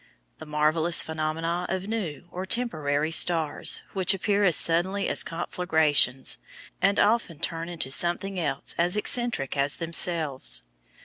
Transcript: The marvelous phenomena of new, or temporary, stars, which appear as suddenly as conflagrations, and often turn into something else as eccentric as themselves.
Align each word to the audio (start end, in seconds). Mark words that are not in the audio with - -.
The 0.39 0.47
marvelous 0.47 1.03
phenomena 1.03 1.67
of 1.69 1.87
new, 1.87 2.27
or 2.31 2.47
temporary, 2.47 3.11
stars, 3.11 3.83
which 3.93 4.15
appear 4.15 4.43
as 4.43 4.55
suddenly 4.55 5.07
as 5.07 5.21
conflagrations, 5.21 6.39
and 6.81 6.99
often 6.99 7.37
turn 7.37 7.69
into 7.69 7.91
something 7.91 8.39
else 8.39 8.73
as 8.79 8.97
eccentric 8.97 9.55
as 9.55 9.75
themselves. 9.75 10.63